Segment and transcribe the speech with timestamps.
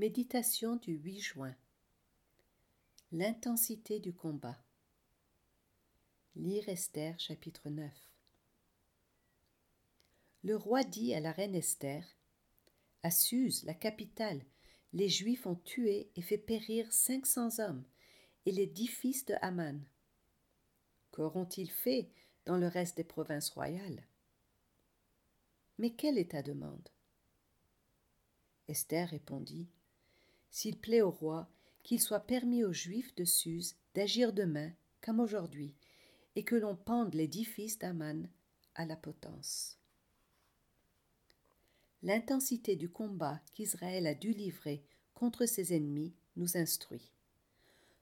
[0.00, 1.54] Méditation du 8 juin.
[3.12, 4.56] L'intensité du combat.
[6.36, 7.92] Lire Esther chapitre 9.
[10.42, 12.02] Le roi dit à la reine Esther
[13.02, 14.40] À Suse, la capitale,
[14.94, 17.84] les Juifs ont tué et fait périr cinq cents hommes
[18.46, 19.84] et les dix fils de Haman.
[21.10, 22.08] Qu'auront-ils fait
[22.46, 24.08] dans le reste des provinces royales?
[25.76, 26.88] Mais quelle est ta demande?
[28.66, 29.68] Esther répondit
[30.50, 31.48] s'il plaît au roi,
[31.82, 34.70] qu'il soit permis aux Juifs de Suse d'agir demain
[35.00, 35.74] comme aujourd'hui,
[36.36, 38.28] et que l'on pende les dix fils d'Aman
[38.74, 39.78] à la potence.
[42.02, 44.82] L'intensité du combat qu'Israël a dû livrer
[45.14, 47.12] contre ses ennemis nous instruit.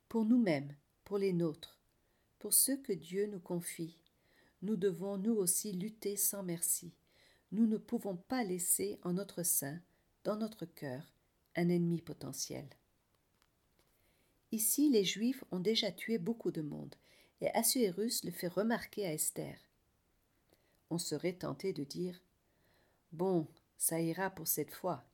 [0.09, 1.79] Pour nous-mêmes, pour les nôtres,
[2.39, 3.97] pour ceux que Dieu nous confie,
[4.63, 6.93] nous devons nous aussi lutter sans merci.
[7.51, 9.81] Nous ne pouvons pas laisser en notre sein,
[10.25, 11.18] dans notre cœur,
[11.57, 12.69] un ennemi potentiel.
[14.53, 16.95] Ici, les Juifs ont déjà tué beaucoup de monde,
[17.41, 19.59] et Assuérus le fait remarquer à Esther.
[20.91, 22.21] On serait tenté de dire
[23.13, 23.47] Bon,
[23.77, 25.05] ça ira pour cette fois.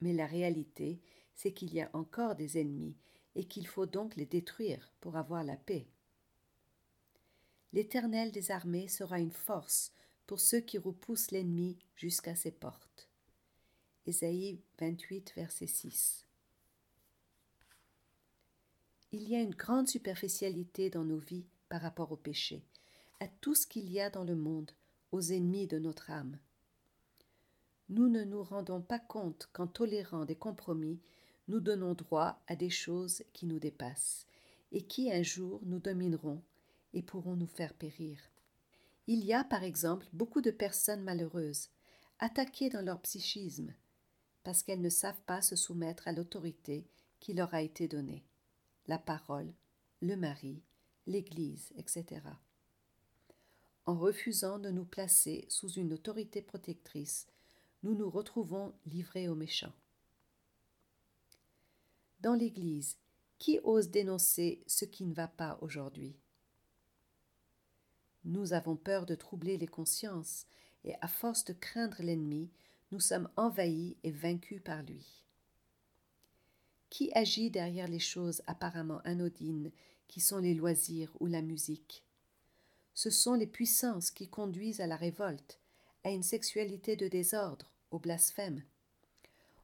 [0.00, 1.00] Mais la réalité,
[1.34, 2.96] c'est qu'il y a encore des ennemis
[3.34, 5.86] et qu'il faut donc les détruire pour avoir la paix.
[7.72, 9.92] L'Éternel des armées sera une force
[10.26, 12.87] pour ceux qui repoussent l'ennemi jusqu'à ses portes.
[14.08, 16.24] Ésaïe 28, verset 6.
[19.12, 22.64] Il y a une grande superficialité dans nos vies par rapport au péché,
[23.20, 24.70] à tout ce qu'il y a dans le monde,
[25.12, 26.38] aux ennemis de notre âme.
[27.90, 31.02] Nous ne nous rendons pas compte qu'en tolérant des compromis,
[31.46, 34.26] nous donnons droit à des choses qui nous dépassent
[34.72, 36.40] et qui un jour nous domineront
[36.94, 38.16] et pourront nous faire périr.
[39.06, 41.68] Il y a par exemple beaucoup de personnes malheureuses,
[42.20, 43.74] attaquées dans leur psychisme,
[44.44, 46.86] parce qu'elles ne savent pas se soumettre à l'autorité
[47.20, 48.24] qui leur a été donnée,
[48.86, 49.52] la parole,
[50.00, 50.62] le mari,
[51.06, 52.22] l'Église, etc.
[53.86, 57.26] En refusant de nous placer sous une autorité protectrice,
[57.82, 59.72] nous nous retrouvons livrés aux méchants.
[62.20, 62.98] Dans l'Église,
[63.38, 66.16] qui ose dénoncer ce qui ne va pas aujourd'hui?
[68.24, 70.46] Nous avons peur de troubler les consciences,
[70.84, 72.50] et à force de craindre l'ennemi,
[72.90, 75.24] nous sommes envahis et vaincus par lui.
[76.90, 79.70] Qui agit derrière les choses apparemment anodines
[80.06, 82.04] qui sont les loisirs ou la musique?
[82.94, 85.60] Ce sont les puissances qui conduisent à la révolte,
[86.02, 88.62] à une sexualité de désordre, au blasphème.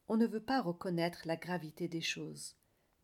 [0.08, 2.54] On ne veut pas reconnaître la gravité des choses.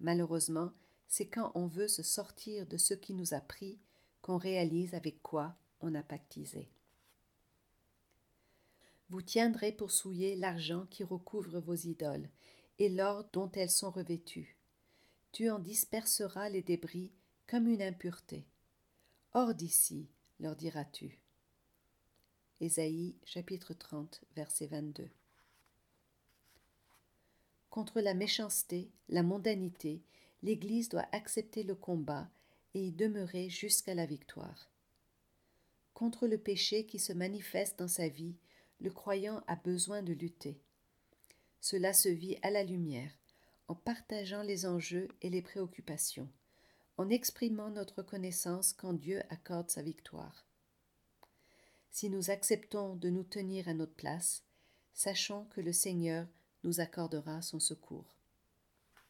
[0.01, 0.73] Malheureusement,
[1.09, 3.81] c'est quand on veut se sortir de ce qui nous a pris
[4.23, 6.71] qu'on réalise avec quoi on a pactisé.
[9.11, 12.29] Vous tiendrez pour souiller l'argent qui recouvre vos idoles,
[12.79, 14.57] et l'or dont elles sont revêtues.
[15.33, 17.11] Tu en disperseras les débris
[17.49, 18.47] comme une impureté.
[19.35, 21.19] Hors d'ici, leur diras-tu.
[22.61, 25.11] Ésaïe chapitre 30, verset 22.
[27.69, 30.03] Contre la méchanceté, la mondanité,
[30.45, 32.29] l'Église doit accepter le combat
[32.75, 34.71] et y demeurer jusqu'à la victoire.
[35.95, 38.37] Contre le péché qui se manifeste dans sa vie,
[38.81, 40.61] le croyant a besoin de lutter.
[41.61, 43.13] Cela se vit à la lumière,
[43.69, 46.29] en partageant les enjeux et les préoccupations,
[46.97, 50.47] en exprimant notre connaissance quand Dieu accorde sa victoire.
[51.91, 54.45] Si nous acceptons de nous tenir à notre place,
[54.95, 56.27] sachons que le Seigneur
[56.63, 58.20] nous accordera son secours.